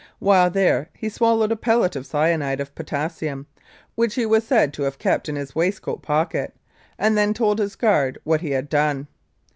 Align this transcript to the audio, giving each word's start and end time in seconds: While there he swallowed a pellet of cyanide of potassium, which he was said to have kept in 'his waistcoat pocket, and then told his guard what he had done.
While 0.17 0.49
there 0.49 0.89
he 0.93 1.09
swallowed 1.09 1.51
a 1.51 1.55
pellet 1.55 1.95
of 1.95 2.07
cyanide 2.07 2.59
of 2.59 2.73
potassium, 2.73 3.45
which 3.93 4.15
he 4.15 4.25
was 4.25 4.43
said 4.43 4.73
to 4.73 4.81
have 4.81 4.97
kept 4.97 5.29
in 5.29 5.35
'his 5.35 5.53
waistcoat 5.53 6.01
pocket, 6.01 6.55
and 6.97 7.15
then 7.15 7.35
told 7.35 7.59
his 7.59 7.75
guard 7.75 8.17
what 8.23 8.41
he 8.41 8.49
had 8.49 8.67
done. 8.67 9.05